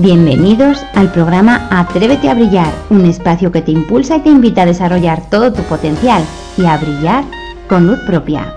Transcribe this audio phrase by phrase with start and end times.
[0.00, 4.66] Bienvenidos al programa Atrévete a Brillar, un espacio que te impulsa y te invita a
[4.66, 6.22] desarrollar todo tu potencial
[6.56, 7.24] y a brillar
[7.68, 8.54] con luz propia.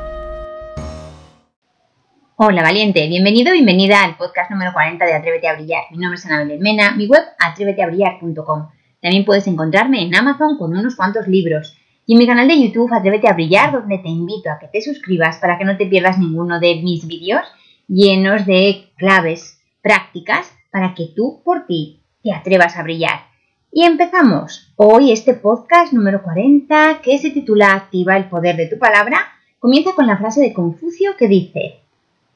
[2.35, 5.85] Hola valiente, bienvenido, bienvenida al podcast número 40 de Atrévete a Brillar.
[5.90, 8.67] Mi nombre es Ana Belén Mena, mi web atréveteabrillar.com.
[9.01, 12.94] También puedes encontrarme en Amazon con unos cuantos libros y en mi canal de YouTube
[12.94, 16.20] Atrévete a Brillar, donde te invito a que te suscribas para que no te pierdas
[16.20, 17.41] ninguno de mis vídeos
[17.88, 23.32] llenos de claves prácticas para que tú por ti te atrevas a brillar.
[23.72, 24.73] Y empezamos.
[24.76, 29.20] Hoy este podcast número 40, que se titula Activa el poder de tu palabra,
[29.59, 31.80] comienza con la frase de Confucio que dice,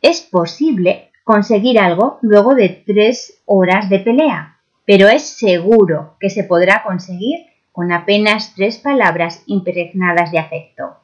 [0.01, 6.43] es posible conseguir algo luego de tres horas de pelea, pero es seguro que se
[6.43, 10.97] podrá conseguir con apenas tres palabras impregnadas de afecto.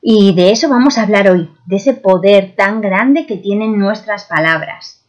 [0.00, 4.26] Y de eso vamos a hablar hoy, de ese poder tan grande que tienen nuestras
[4.26, 5.03] palabras.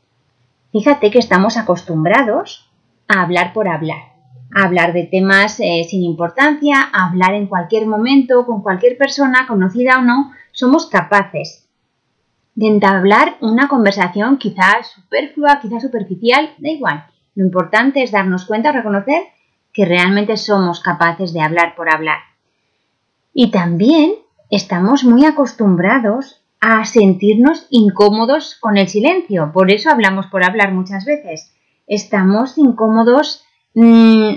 [0.75, 2.69] Fíjate que estamos acostumbrados
[3.07, 4.11] a hablar por hablar,
[4.53, 9.47] a hablar de temas eh, sin importancia, a hablar en cualquier momento, con cualquier persona,
[9.47, 11.69] conocida o no, somos capaces
[12.55, 17.05] de entablar una conversación quizás superflua, quizás superficial, da igual.
[17.35, 19.23] Lo importante es darnos cuenta, reconocer
[19.71, 22.19] que realmente somos capaces de hablar por hablar.
[23.33, 24.15] Y también
[24.49, 29.51] estamos muy acostumbrados a sentirnos incómodos con el silencio.
[29.53, 31.53] Por eso hablamos por hablar muchas veces.
[31.85, 33.43] Estamos incómodos
[33.75, 34.29] mm,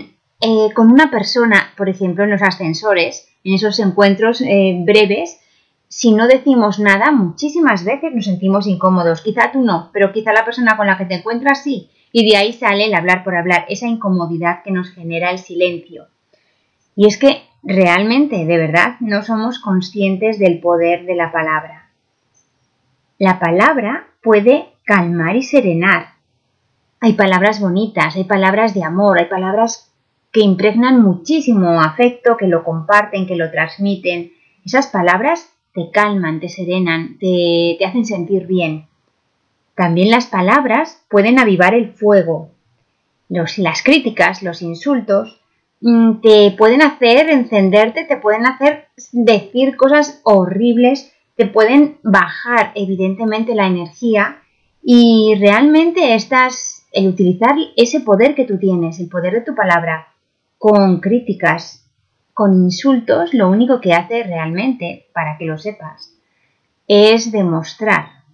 [0.42, 5.40] eh, con una persona, por ejemplo, en los ascensores, en esos encuentros eh, breves.
[5.88, 9.22] Si no decimos nada, muchísimas veces nos sentimos incómodos.
[9.22, 11.88] Quizá tú no, pero quizá la persona con la que te encuentras sí.
[12.12, 16.08] Y de ahí sale el hablar por hablar, esa incomodidad que nos genera el silencio.
[16.94, 21.87] Y es que realmente, de verdad, no somos conscientes del poder de la palabra.
[23.18, 26.10] La palabra puede calmar y serenar.
[27.00, 29.92] Hay palabras bonitas, hay palabras de amor, hay palabras
[30.30, 34.32] que impregnan muchísimo afecto, que lo comparten, que lo transmiten.
[34.64, 38.86] Esas palabras te calman, te serenan, te, te hacen sentir bien.
[39.74, 42.50] También las palabras pueden avivar el fuego.
[43.28, 45.40] Los, las críticas, los insultos,
[45.80, 53.54] mm, te pueden hacer encenderte, te pueden hacer decir cosas horribles te pueden bajar evidentemente
[53.54, 54.42] la energía
[54.82, 60.08] y realmente estás, el utilizar ese poder que tú tienes, el poder de tu palabra,
[60.58, 61.88] con críticas,
[62.34, 66.12] con insultos, lo único que hace realmente, para que lo sepas,
[66.88, 68.24] es demostrar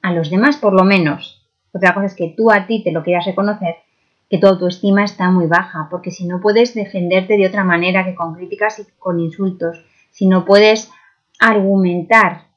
[0.00, 1.46] a los demás por lo menos.
[1.74, 3.76] Otra cosa es que tú a ti te lo quieras reconocer,
[4.30, 8.14] que tu autoestima está muy baja, porque si no puedes defenderte de otra manera que
[8.14, 10.90] con críticas y con insultos, si no puedes
[11.38, 12.48] argumentar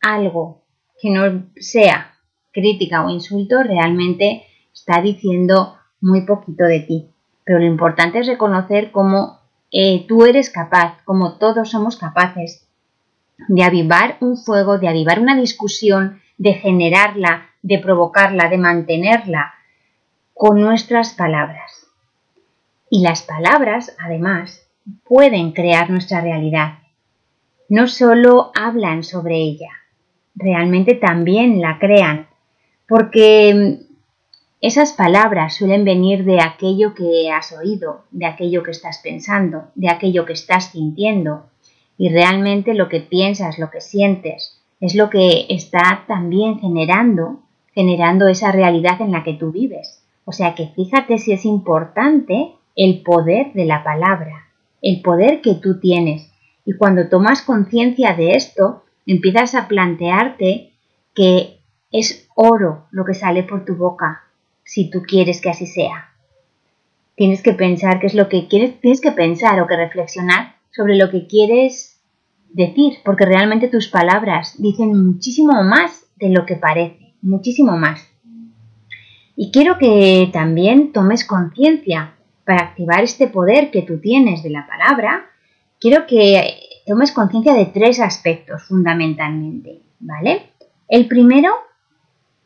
[0.00, 0.62] algo
[1.00, 2.12] que no sea
[2.52, 7.10] crítica o insulto, realmente está diciendo muy poquito de ti.
[7.44, 12.68] Pero lo importante es reconocer cómo eh, tú eres capaz, como todos somos capaces,
[13.48, 19.54] de avivar un fuego, de avivar una discusión, de generarla, de provocarla, de mantenerla
[20.34, 21.86] con nuestras palabras.
[22.90, 24.68] Y las palabras, además,
[25.04, 26.81] pueden crear nuestra realidad
[27.72, 29.70] no solo hablan sobre ella,
[30.34, 32.26] realmente también la crean,
[32.86, 33.94] porque mm,
[34.60, 39.88] esas palabras suelen venir de aquello que has oído, de aquello que estás pensando, de
[39.88, 41.44] aquello que estás sintiendo,
[41.96, 47.40] y realmente lo que piensas, lo que sientes, es lo que está también generando,
[47.74, 50.04] generando esa realidad en la que tú vives.
[50.26, 54.48] O sea que fíjate si es importante el poder de la palabra,
[54.82, 56.31] el poder que tú tienes,
[56.64, 60.72] y cuando tomas conciencia de esto, empiezas a plantearte
[61.14, 64.22] que es oro lo que sale por tu boca,
[64.64, 66.10] si tú quieres que así sea.
[67.16, 70.96] Tienes que pensar qué es lo que quieres, tienes que pensar o que reflexionar sobre
[70.96, 72.00] lo que quieres
[72.50, 78.08] decir, porque realmente tus palabras dicen muchísimo más de lo que parece, muchísimo más.
[79.36, 82.14] Y quiero que también tomes conciencia
[82.44, 85.26] para activar este poder que tú tienes de la palabra,
[85.82, 90.52] quiero que tomes conciencia de tres aspectos fundamentalmente, ¿vale?
[90.86, 91.52] El primero,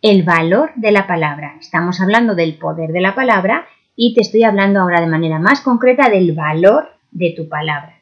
[0.01, 1.57] el valor de la palabra.
[1.61, 5.61] Estamos hablando del poder de la palabra y te estoy hablando ahora de manera más
[5.61, 8.01] concreta del valor de tu palabra.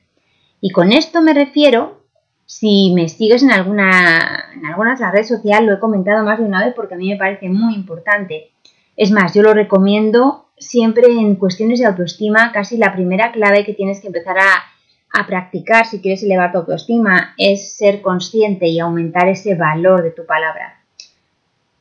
[0.60, 2.04] Y con esto me refiero,
[2.46, 6.44] si me sigues en alguna, en alguna otra red social, lo he comentado más de
[6.44, 8.52] una vez porque a mí me parece muy importante.
[8.96, 13.74] Es más, yo lo recomiendo siempre en cuestiones de autoestima, casi la primera clave que
[13.74, 14.73] tienes que empezar a
[15.14, 20.10] a practicar si quieres elevar tu autoestima es ser consciente y aumentar ese valor de
[20.10, 20.80] tu palabra.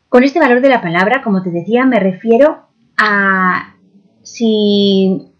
[0.07, 3.75] Con este valor de la palabra, como te decía, me refiero a
[4.21, 5.33] si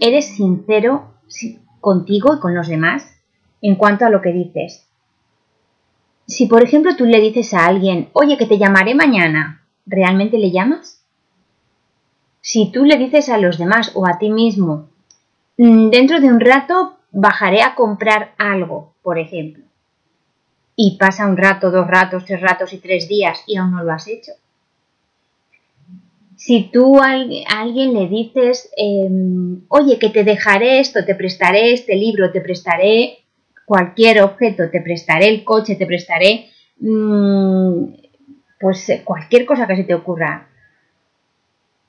[0.00, 1.14] eres sincero
[1.80, 3.14] contigo y con los demás
[3.60, 4.88] en cuanto a lo que dices.
[6.26, 10.50] Si por ejemplo tú le dices a alguien, oye, que te llamaré mañana, ¿realmente le
[10.50, 11.04] llamas?
[12.40, 14.88] Si tú le dices a los demás o a ti mismo,
[15.58, 19.64] mm, dentro de un rato bajaré a comprar algo, por ejemplo,
[20.76, 23.92] y pasa un rato, dos ratos, tres ratos y tres días y aún no lo
[23.92, 24.32] has hecho.
[26.36, 27.12] Si tú a
[27.60, 33.18] alguien le dices, em, oye, que te dejaré esto, te prestaré este libro, te prestaré
[33.64, 36.50] cualquier objeto, te prestaré el coche, te prestaré
[36.80, 37.84] mm,
[38.60, 40.48] pues eh, cualquier cosa que se te ocurra,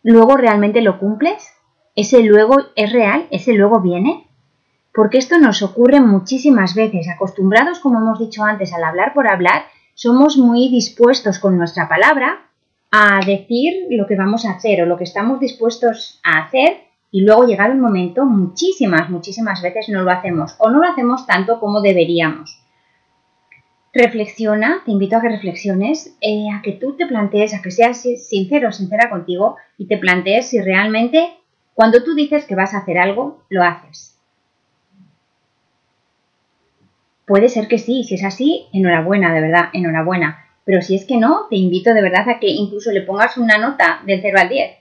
[0.04, 1.52] luego realmente lo cumples?
[1.96, 3.26] ¿Ese luego es real?
[3.32, 4.25] ¿Ese luego viene?
[4.96, 7.10] Porque esto nos ocurre muchísimas veces.
[7.10, 12.48] Acostumbrados, como hemos dicho antes, al hablar por hablar, somos muy dispuestos con nuestra palabra
[12.92, 17.22] a decir lo que vamos a hacer o lo que estamos dispuestos a hacer y
[17.22, 21.60] luego llegado el momento, muchísimas, muchísimas veces no lo hacemos o no lo hacemos tanto
[21.60, 22.62] como deberíamos.
[23.94, 28.02] Reflexiona, te invito a que reflexiones, eh, a que tú te plantees, a que seas
[28.02, 31.30] sincero sincera contigo y te plantees si realmente
[31.74, 34.15] cuando tú dices que vas a hacer algo, lo haces.
[37.26, 40.46] Puede ser que sí, si es así, enhorabuena, de verdad, enhorabuena.
[40.64, 43.58] Pero si es que no, te invito de verdad a que incluso le pongas una
[43.58, 44.76] nota del 0 al 10.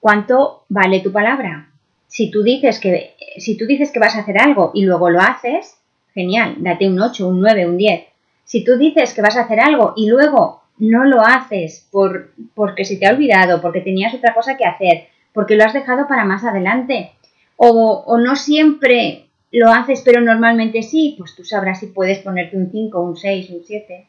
[0.00, 1.70] ¿Cuánto vale tu palabra?
[2.06, 5.20] Si tú dices que, si tú dices que vas a hacer algo y luego lo
[5.20, 5.76] haces,
[6.14, 8.04] genial, date un 8, un 9, un 10.
[8.44, 12.84] Si tú dices que vas a hacer algo y luego no lo haces por, porque
[12.84, 16.24] se te ha olvidado, porque tenías otra cosa que hacer, porque lo has dejado para
[16.24, 17.12] más adelante,
[17.56, 22.56] o, o no siempre lo haces, pero normalmente sí, pues tú sabrás si puedes ponerte
[22.56, 24.06] un 5, un 6, un 7.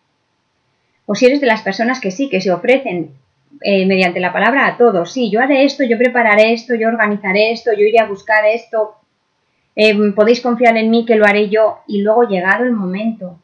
[1.08, 3.12] O si eres de las personas que sí, que se ofrecen
[3.62, 7.52] eh, mediante la palabra a todos, sí, yo haré esto, yo prepararé esto, yo organizaré
[7.52, 8.96] esto, yo iré a buscar esto,
[9.76, 13.40] eh, podéis confiar en mí que lo haré yo, y luego llegado el momento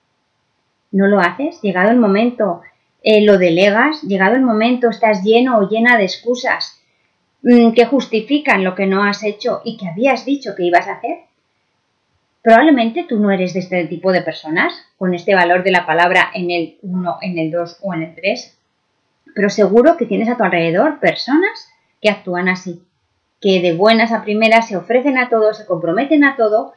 [0.91, 2.61] no lo haces, llegado el momento
[3.03, 6.81] eh, lo delegas, llegado el momento estás lleno o llena de excusas
[7.43, 10.93] mm, que justifican lo que no has hecho y que habías dicho que ibas a
[10.93, 11.26] hacer.
[12.47, 16.29] Probablemente tú no eres de este tipo de personas, con este valor de la palabra
[16.33, 18.57] en el 1, en el 2 o en el 3,
[19.35, 21.69] pero seguro que tienes a tu alrededor personas
[22.01, 22.81] que actúan así,
[23.41, 26.73] que de buenas a primeras se ofrecen a todo, se comprometen a todo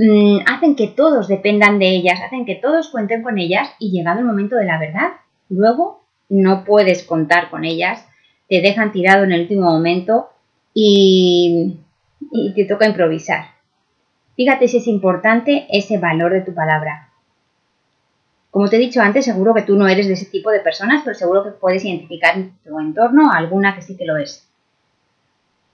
[0.00, 4.20] Mm, hacen que todos dependan de ellas, hacen que todos cuenten con ellas y llegado
[4.20, 5.08] el momento de la verdad,
[5.48, 8.06] luego no puedes contar con ellas,
[8.48, 10.28] te dejan tirado en el último momento
[10.72, 11.78] y,
[12.30, 13.57] y te toca improvisar.
[14.38, 17.08] Fíjate si es importante ese valor de tu palabra.
[18.52, 21.02] Como te he dicho antes, seguro que tú no eres de ese tipo de personas,
[21.04, 24.48] pero seguro que puedes identificar en tu entorno alguna que sí que lo es.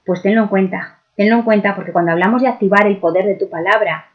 [0.06, 3.34] Pues tenlo en cuenta, tenlo en cuenta porque cuando hablamos de activar el poder de
[3.34, 4.06] tu palabra,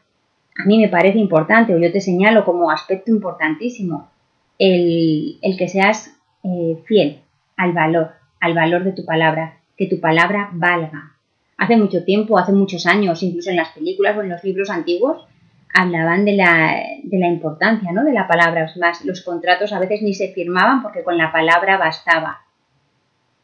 [0.56, 4.10] a mí me parece importante, o yo te señalo como aspecto importantísimo,
[4.58, 6.12] el, que seas
[6.42, 7.20] eh, fiel
[7.56, 11.12] al valor, al valor de tu palabra, que tu palabra valga.
[11.60, 15.26] Hace mucho tiempo, hace muchos años, incluso en las películas o en los libros antiguos,
[15.74, 18.02] hablaban de la, de la importancia ¿no?
[18.02, 18.64] de la palabra.
[18.64, 22.40] Es más, los contratos a veces ni se firmaban porque con la palabra bastaba.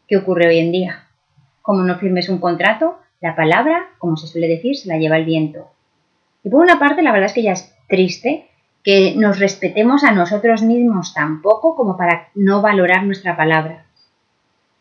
[0.09, 1.05] ¿Qué ocurre hoy en día?
[1.61, 5.27] Como no firmes un contrato, la palabra, como se suele decir, se la lleva el
[5.27, 5.69] viento.
[6.43, 8.49] Y por una parte, la verdad es que ya es triste
[8.83, 13.86] que nos respetemos a nosotros mismos tan poco como para no valorar nuestra palabra.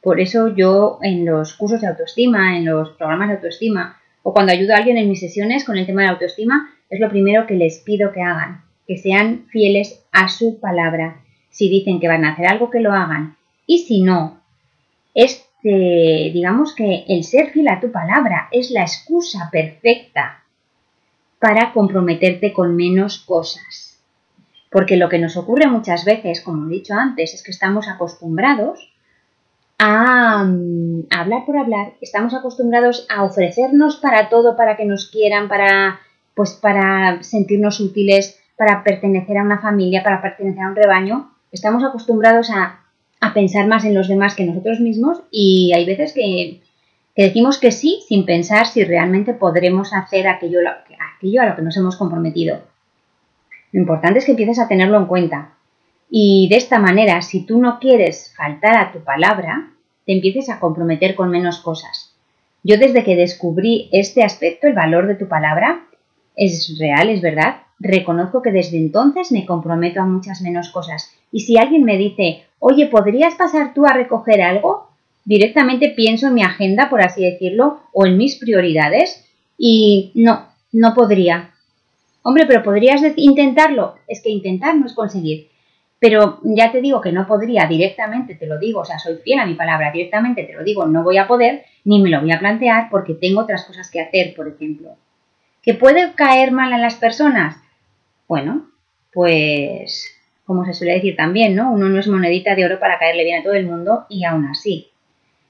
[0.05, 4.51] Por eso yo en los cursos de autoestima, en los programas de autoestima, o cuando
[4.51, 7.47] ayudo a alguien en mis sesiones con el tema de la autoestima, es lo primero
[7.47, 11.23] que les pido que hagan, que sean fieles a su palabra.
[11.49, 13.35] Si dicen que van a hacer algo, que lo hagan.
[13.65, 14.43] Y si no,
[15.15, 20.43] este, digamos que el ser fiel a tu palabra es la excusa perfecta
[21.39, 23.99] para comprometerte con menos cosas.
[24.69, 28.91] Porque lo que nos ocurre muchas veces, como he dicho antes, es que estamos acostumbrados
[29.77, 35.47] a, mm, hablar por hablar, estamos acostumbrados a ofrecernos para todo, para que nos quieran,
[35.47, 35.99] para,
[36.33, 41.31] pues, para sentirnos útiles, para pertenecer a una familia, para pertenecer a un rebaño.
[41.51, 42.81] Estamos acostumbrados a,
[43.21, 46.61] a pensar más en los demás que nosotros mismos y hay veces que
[47.15, 50.59] que decimos que sí sin pensar si realmente podremos hacer aquello,
[51.15, 52.59] aquello a lo que nos hemos comprometido.
[53.71, 55.54] Lo importante es que empieces a tenerlo en cuenta.
[56.09, 59.71] Y de esta manera, si tú no quieres faltar a tu palabra,
[60.05, 62.13] te empieces a comprometer con menos cosas.
[62.63, 65.85] Yo desde que descubrí este aspecto, el valor de tu palabra,
[66.35, 71.11] es real, es verdad, reconozco que desde entonces me comprometo a muchas menos cosas.
[71.31, 74.85] Y si alguien me dice, oye, ¿podrías pasar tú a recoger algo?
[75.25, 79.25] directamente pienso en mi agenda, por así decirlo, o en mis prioridades
[79.57, 81.51] y no, no podría.
[82.21, 83.95] Hombre, pero podrías intentarlo.
[84.07, 85.49] Es que intentar no es conseguir.
[86.07, 89.39] Pero ya te digo que no podría directamente, te lo digo, o sea, soy fiel
[89.39, 92.31] a mi palabra, directamente te lo digo, no voy a poder, ni me lo voy
[92.31, 94.97] a plantear porque tengo otras cosas que hacer, por ejemplo.
[95.63, 97.57] ¿Que puede caer mal a las personas?
[98.27, 98.69] Bueno,
[99.13, 101.71] pues, como se suele decir también, ¿no?
[101.71, 104.45] Uno no es monedita de oro para caerle bien a todo el mundo y aún
[104.45, 104.91] así.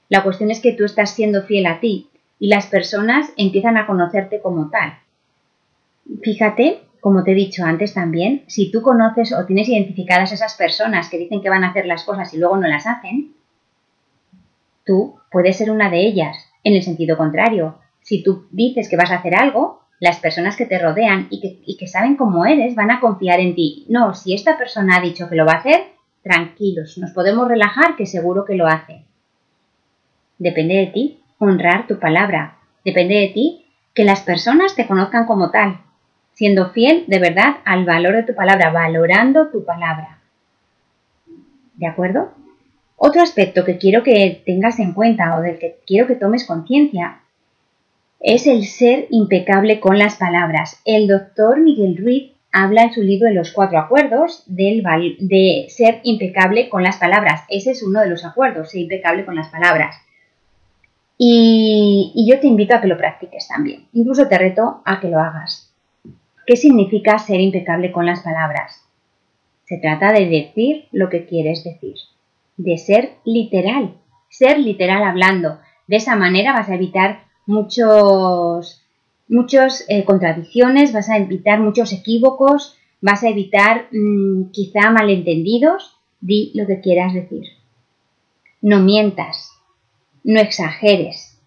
[0.08, 2.08] La cuestión es que tú estás siendo fiel a ti
[2.38, 4.94] y las personas empiezan a conocerte como tal.
[6.22, 11.08] Fíjate, como te he dicho antes también, si tú conoces o tienes identificadas esas personas
[11.08, 13.34] que dicen que van a hacer las cosas y luego no las hacen,
[14.84, 16.36] tú puedes ser una de ellas.
[16.64, 20.66] En el sentido contrario, si tú dices que vas a hacer algo, las personas que
[20.66, 23.86] te rodean y que, y que saben cómo eres van a confiar en ti.
[23.88, 25.84] No, si esta persona ha dicho que lo va a hacer,
[26.22, 29.04] tranquilos, nos podemos relajar que seguro que lo hace.
[30.38, 32.58] Depende de ti honrar tu palabra.
[32.84, 35.80] Depende de ti que las personas te conozcan como tal,
[36.36, 40.18] siendo fiel de verdad al valor de tu palabra, valorando tu palabra.
[41.74, 42.32] ¿De acuerdo?
[42.96, 47.20] Otro aspecto que quiero que tengas en cuenta o del que quiero que tomes conciencia
[48.20, 50.80] es el ser impecable con las palabras.
[50.84, 54.82] El doctor Miguel Ruiz habla en su libro de los cuatro acuerdos del
[55.20, 57.44] de ser impecable con las palabras.
[57.48, 59.96] Ese es uno de los acuerdos, ser impecable con las palabras.
[61.18, 63.86] Y, yo te invito a que lo practiques también.
[63.94, 65.65] Incluso te reto a que lo hagas.
[66.46, 68.84] ¿Qué significa ser impecable con las palabras?
[69.64, 71.96] Se trata de decir lo que quieres decir,
[72.56, 73.94] de ser literal,
[74.28, 75.58] ser literal hablando.
[75.88, 78.80] De esa manera vas a evitar muchos,
[79.28, 85.92] muchos eh, contradicciones, vas a evitar muchos equívocos, vas a evitar mm, quizá malentendidos.
[86.20, 87.44] Di lo que quieras decir.
[88.62, 89.52] No mientas,
[90.24, 91.38] no exageres,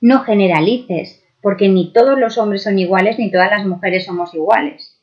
[0.00, 4.98] no generalices, porque ni todos los hombres son iguales ni todas las mujeres somos iguales.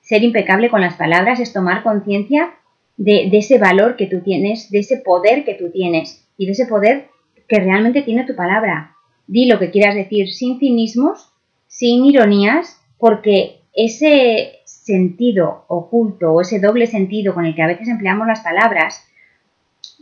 [0.00, 2.56] Ser impecable con las palabras es tomar conciencia
[2.96, 6.66] de, ese valor que tú tienes, de ese poder que tú tienes y de ese
[6.66, 7.06] poder
[7.46, 8.96] que realmente tiene tu palabra.
[9.28, 11.30] Di lo que quieras decir sin cinismos,
[11.68, 17.86] sin ironías, porque ese sentido oculto o ese doble sentido con el que a veces
[17.86, 19.06] empleamos las palabras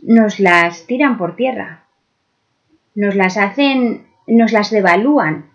[0.01, 1.85] nos las tiran por tierra,
[2.95, 5.45] nos las hacen, nos las devalúan.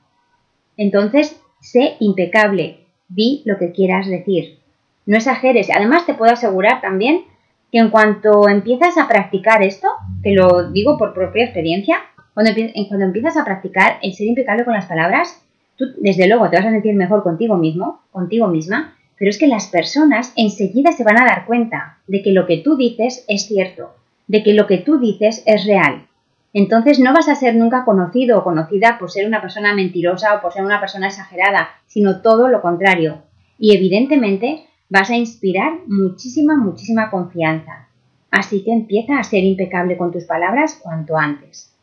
[0.77, 4.59] Entonces, sé impecable, di lo que quieras decir,
[5.07, 5.69] no exageres.
[5.75, 7.25] Además, te puedo asegurar también
[7.73, 9.89] que en cuanto empiezas a practicar esto,
[10.23, 11.99] te lo digo por propia experiencia,
[12.35, 12.53] cuando,
[12.89, 15.43] cuando empiezas a practicar el ser impecable con las palabras,
[15.77, 19.49] tú desde luego te vas a sentir mejor contigo mismo, contigo misma, pero es que
[19.49, 23.47] las personas enseguida se van a dar cuenta de que lo que tú dices es
[23.47, 23.95] cierto,
[24.27, 26.08] de que lo que tú dices es real.
[26.53, 30.41] Entonces no vas a ser nunca conocido o conocida por ser una persona mentirosa o
[30.41, 33.23] por ser una persona exagerada, sino todo lo contrario.
[33.59, 37.89] Y evidentemente vas a inspirar muchísima, muchísima confianza.
[38.31, 41.75] Así que empieza a ser impecable con tus palabras cuanto antes.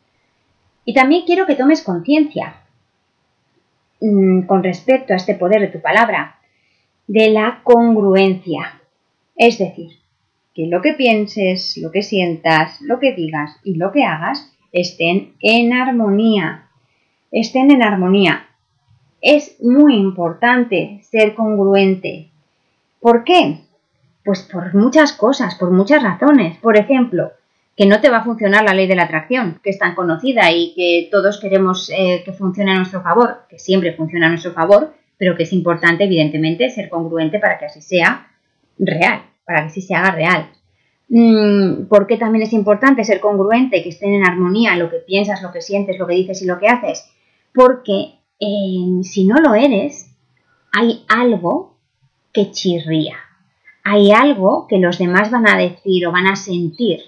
[0.84, 2.56] Y también quiero que tomes conciencia
[4.00, 6.38] mm, con respecto a este poder de tu palabra,
[7.06, 8.80] de la congruencia.
[9.36, 9.90] Es decir,
[10.54, 15.34] que lo que pienses, lo que sientas, lo que digas y lo que hagas estén
[15.40, 16.68] en armonía.
[17.30, 18.46] Estén en armonía.
[19.20, 22.30] Es muy importante ser congruente.
[23.00, 23.60] ¿Por qué?
[24.24, 26.58] Pues por muchas cosas, por muchas razones.
[26.58, 27.32] Por ejemplo,
[27.76, 30.50] que no te va a funcionar la ley de la atracción, que es tan conocida
[30.50, 34.52] y que todos queremos eh, que funcione a nuestro favor, que siempre funciona a nuestro
[34.52, 38.28] favor, pero que es importante, evidentemente, ser congruente para que así sea
[38.78, 40.50] real para que sí se haga real.
[41.08, 45.42] Mm, ¿Por qué también es importante ser congruente, que estén en armonía lo que piensas,
[45.42, 47.08] lo que sientes, lo que dices y lo que haces?
[47.54, 50.10] Porque eh, si no lo eres,
[50.72, 51.76] hay algo
[52.32, 53.16] que chirría.
[53.84, 57.00] Hay algo que los demás van a decir o van a sentir.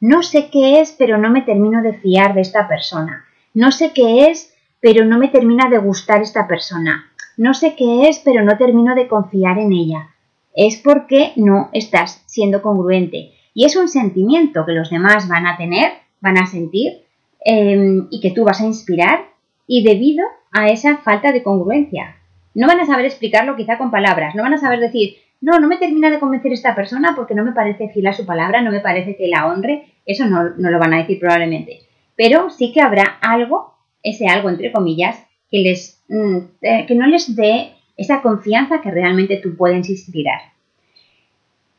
[0.00, 3.24] No sé qué es, pero no me termino de fiar de esta persona.
[3.54, 7.10] No sé qué es, pero no me termina de gustar esta persona.
[7.38, 10.10] No sé qué es, pero no termino de confiar en ella
[10.56, 13.32] es porque no estás siendo congruente.
[13.56, 17.04] Y es un sentimiento que los demás van a tener, van a sentir
[17.42, 19.30] em, y que tú vas a inspirar
[19.66, 22.16] y debido a esa falta de congruencia.
[22.54, 25.68] No van a saber explicarlo quizá con palabras, no van a saber decir, no, no
[25.68, 28.70] me termina de convencer esta persona porque no me parece fiel a su palabra, no
[28.70, 31.80] me parece que la honre, eso no, lo van a decir probablemente.
[32.14, 33.72] Pero sí que habrá algo,
[34.02, 35.16] ese algo entre comillas,
[35.50, 40.55] que, les, mm, eh, que no les dé esa confianza que realmente tú puedes inspirar.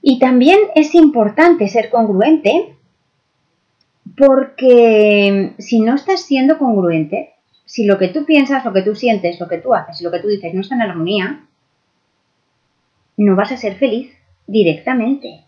[0.09, 2.77] Y también es importante ser congruente
[4.15, 7.33] Porque si no estás siendo congruente,
[7.65, 10.19] si lo que tú piensas, lo que tú sientes, lo que tú haces, lo que
[10.19, 11.45] tú dices no está en armonía,
[13.17, 14.13] no vas a ser feliz
[14.47, 15.41] directamente.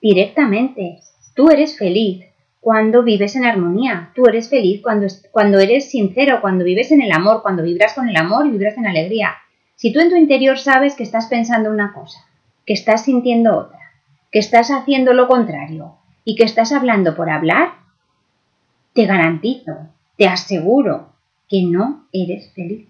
[0.00, 1.00] Directamente.
[1.34, 2.24] Tú eres feliz
[2.60, 4.12] cuando vives en armonía.
[4.14, 8.08] Tú eres feliz cuando, cuando eres sincero, cuando vives en el amor, cuando vibras con
[8.08, 9.34] el amor y vibras en alegría.
[9.74, 12.20] Si tú en tu interior sabes que estás pensando una cosa,
[12.64, 13.83] que estás sintiendo otra,
[14.34, 17.74] que estás haciendo lo contrario y que estás hablando por hablar,
[18.92, 19.76] te garantizo,
[20.18, 21.10] te aseguro
[21.48, 22.88] que no eres feliz.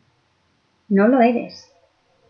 [0.89, 1.71] No lo eres.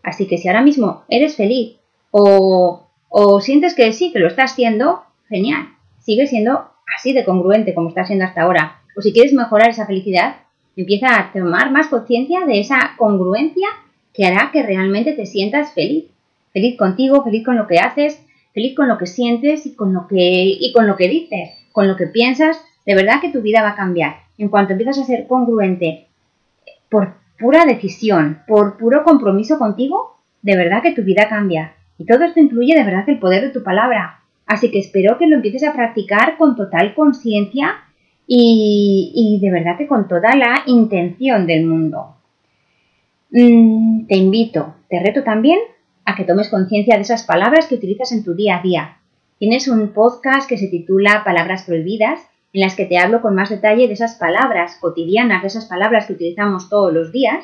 [0.03, 1.77] Así que si ahora mismo eres feliz
[2.11, 5.69] o, o sientes que sí, que lo estás haciendo, genial.
[5.99, 9.85] Sigue siendo así de congruente como está siendo hasta ahora, o si quieres mejorar esa
[9.85, 10.39] felicidad,
[10.75, 13.69] empieza a tomar más conciencia de esa congruencia
[14.13, 16.03] que hará que realmente te sientas feliz.
[16.51, 18.24] Feliz contigo, feliz con lo que haces,
[18.55, 21.87] feliz con lo que sientes y con lo que, y con lo que dices, con
[21.87, 22.57] lo que piensas.
[22.85, 24.15] De verdad que tu vida va a cambiar.
[24.37, 26.07] En cuanto empiezas a ser congruente
[26.89, 31.73] por pura decisión, por puro compromiso contigo, de verdad que tu vida cambia.
[31.97, 34.21] Y todo esto incluye de verdad el poder de tu palabra.
[34.45, 37.75] Así que espero que lo empieces a practicar con total conciencia
[38.27, 42.15] y, de verdad que con toda la intención del mundo.
[43.31, 45.59] Mm, te invito, te reto también
[46.05, 48.97] a que tomes conciencia de esas palabras que utilizas en tu día a día.
[49.39, 52.19] Tienes un podcast que se titula Palabras Prohibidas,
[52.53, 56.05] en las que te hablo con más detalle de esas palabras cotidianas, de esas palabras
[56.05, 57.43] que utilizamos todos los días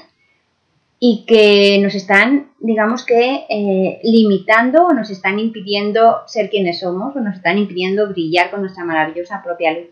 [0.99, 7.15] y que nos están, digamos que, eh, limitando o nos están impidiendo ser quienes somos
[7.15, 9.87] o nos están impidiendo brillar con nuestra maravillosa propia luz.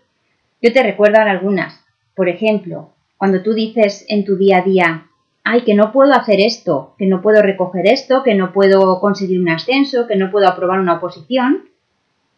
[0.62, 1.84] Yo te recuerdo ahora algunas.
[2.16, 5.09] Por ejemplo, cuando tú dices en tu día a día,
[5.44, 9.40] ay, que no puedo hacer esto, que no puedo recoger esto, que no puedo conseguir
[9.40, 11.70] un ascenso, que no puedo aprobar una oposición,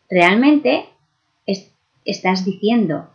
[0.09, 0.85] realmente
[2.05, 3.07] estás diciendo,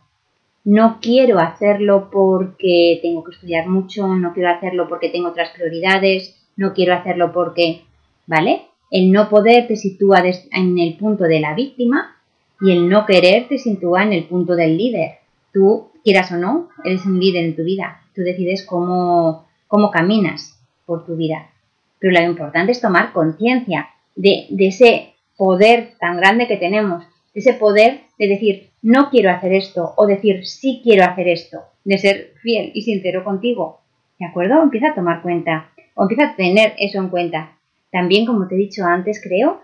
[0.64, 6.36] no quiero hacerlo porque tengo que estudiar mucho, no quiero hacerlo porque tengo otras prioridades,
[6.56, 7.82] no quiero hacerlo porque,
[8.26, 8.62] ¿vale?
[8.90, 10.22] El no poder te sitúa
[10.52, 12.16] en el punto de la víctima
[12.60, 15.18] y el no querer te sitúa en el punto del líder.
[15.52, 18.02] Tú, quieras o no, eres un líder en tu vida.
[18.14, 21.50] Tú decides cómo, cómo caminas por tu vida.
[21.98, 27.54] Pero lo importante es tomar conciencia de, ese poder tan grande que tenemos, de ese
[27.54, 32.32] poder de decir, no quiero hacer esto o decir sí quiero hacer esto, de ser
[32.42, 33.80] fiel y sincero contigo.
[34.18, 34.62] ¿De acuerdo?
[34.62, 37.52] Empieza a tomar cuenta o empieza a tener eso en cuenta.
[37.90, 39.60] También, como te he dicho antes, creo,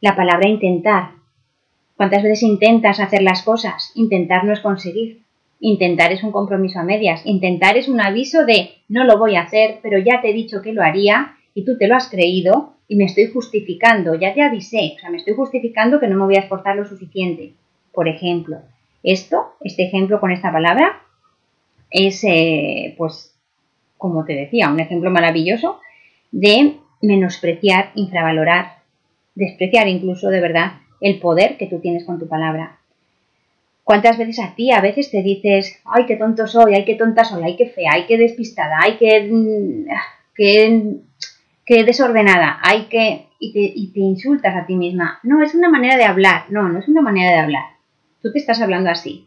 [0.00, 1.10] la palabra intentar.
[1.96, 3.92] ¿Cuántas veces intentas hacer las cosas?
[3.94, 5.22] Intentar no es conseguir.
[5.60, 7.22] Intentar es un compromiso a medias.
[7.24, 10.62] Intentar es un aviso de no lo voy a hacer, pero ya te he dicho
[10.62, 14.14] que lo haría y tú te lo has creído y me estoy justificando.
[14.14, 14.94] Ya te avisé.
[14.96, 17.52] O sea, me estoy justificando que no me voy a esforzar lo suficiente
[17.92, 18.58] por ejemplo.
[19.02, 21.02] Esto, este ejemplo con esta palabra,
[21.90, 23.34] es, eh, pues,
[23.98, 25.80] como te decía, un ejemplo maravilloso
[26.30, 28.78] de menospreciar, infravalorar,
[29.34, 32.79] despreciar incluso de verdad el poder que tú tienes con tu palabra.
[33.84, 37.24] ¿Cuántas veces a ti a veces te dices, ay, qué tonto soy, ay, qué tonta
[37.24, 39.86] soy, ay, qué fea, ay, qué despistada, ay, qué, mm,
[40.34, 40.82] qué,
[41.64, 43.26] qué desordenada, ay, qué...
[43.42, 45.18] Y te, y te insultas a ti misma.
[45.22, 47.64] No, es una manera de hablar, no, no es una manera de hablar
[48.20, 49.26] tú te estás hablando así.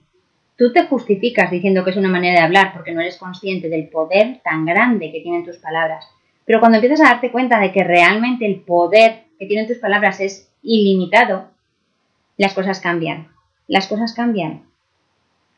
[0.58, 3.90] Tú te justificas diciendo que es una manera de hablar porque no eres consciente del
[3.90, 6.08] poder tan grande que tienen tus palabras.
[6.46, 10.20] Pero cuando empiezas a darte cuenta de que realmente el poder que tienen tus palabras
[10.20, 11.50] es ilimitado,
[12.38, 13.33] las cosas cambian.
[13.68, 14.64] Las cosas cambian.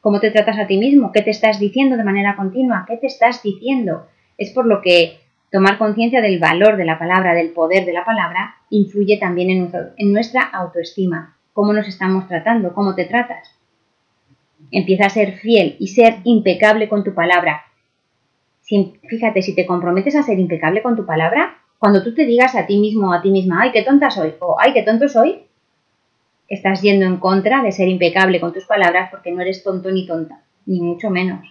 [0.01, 1.11] ¿Cómo te tratas a ti mismo?
[1.11, 2.85] ¿Qué te estás diciendo de manera continua?
[2.87, 4.05] ¿Qué te estás diciendo?
[4.37, 5.19] Es por lo que
[5.51, 10.11] tomar conciencia del valor de la palabra, del poder de la palabra, influye también en,
[10.11, 13.55] nuestra autoestima cómo nos estamos tratando, cómo te tratas.
[14.71, 17.63] Empieza a ser fiel y ser impecable con tu palabra.
[19.07, 22.67] fíjate, si te comprometes a ser impecable con tu palabra, cuando tú te digas a
[22.67, 25.45] ti mismo o a ti misma, ay, qué tonta soy, o ay, qué tonto soy,
[26.47, 30.05] estás yendo en contra de ser impecable con tus palabras porque no eres tonto ni
[30.05, 31.45] tonta, ni mucho menos.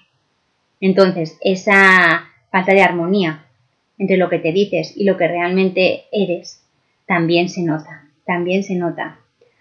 [0.80, 3.44] Entonces, esa falta de armonía
[3.98, 6.62] entre lo que te dices y lo que realmente eres
[7.06, 9.18] también se nota, también se nota.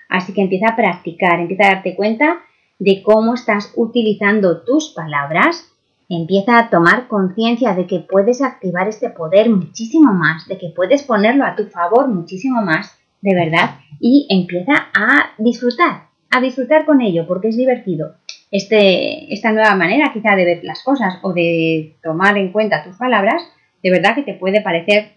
[0.10, 2.40] Así que empieza a practicar, empieza a darte cuenta
[2.80, 5.72] de cómo estás utilizando tus palabras,
[6.10, 11.04] empieza a tomar conciencia de que puedes activar este poder muchísimo más, de que puedes
[11.04, 17.00] ponerlo a tu favor muchísimo más, de verdad, y empieza a disfrutar, a disfrutar con
[17.02, 18.16] ello, porque es divertido.
[18.52, 22.98] Este, esta nueva manera quizá de ver las cosas o de tomar en cuenta tus
[22.98, 23.42] palabras,
[23.82, 25.14] de verdad que te puede parecer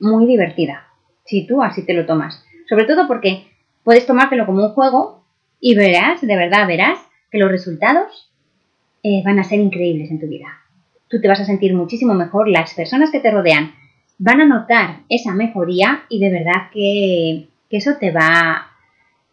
[0.00, 0.86] muy divertida,
[1.26, 2.42] si tú así te lo tomas.
[2.66, 3.46] Sobre todo porque
[3.84, 5.22] puedes tomártelo como un juego
[5.60, 6.98] y verás, de verdad verás,
[7.30, 8.32] que los resultados
[9.02, 10.48] eh, van a ser increíbles en tu vida.
[11.08, 13.74] Tú te vas a sentir muchísimo mejor, las personas que te rodean
[14.18, 18.70] van a notar esa mejoría y de verdad que, eso te va,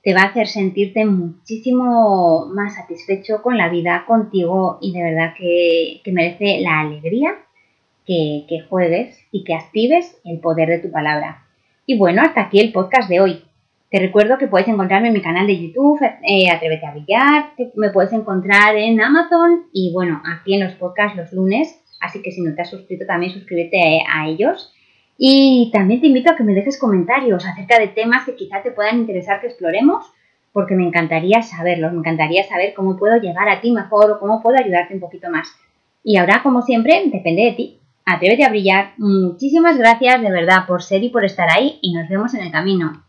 [0.03, 5.33] te va a hacer sentirte muchísimo más satisfecho con la vida, contigo y de verdad
[5.37, 7.35] que, merece la alegría
[8.05, 11.45] que, que juegues y que actives el poder de tu palabra.
[11.85, 13.43] Y bueno, hasta aquí el podcast de hoy.
[13.93, 17.91] Te recuerdo que puedes encontrarme en mi canal de YouTube, eh, Atrévete a Brillar, me
[17.91, 22.41] puedes encontrar en Amazon y bueno, aquí en los podcasts los lunes, así que si
[22.41, 24.73] no te has suscrito también suscríbete a ellos.
[25.17, 28.71] Y también te invito a que me dejes comentarios acerca de temas que quizá te
[28.71, 30.05] puedan interesar que exploremos,
[30.51, 34.41] porque me encantaría saberlos, me encantaría saber cómo puedo llegar a ti mejor o cómo
[34.41, 35.47] puedo ayudarte un poquito más.
[36.03, 37.79] Y ahora, como siempre, depende de ti.
[38.05, 38.93] Atrévete a brillar.
[38.97, 42.51] Muchísimas gracias de verdad por ser y por estar ahí y nos vemos en el
[42.51, 43.03] camino.